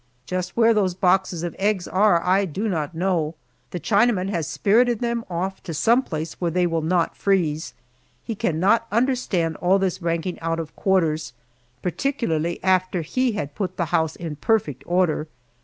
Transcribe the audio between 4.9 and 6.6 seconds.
them off to some place where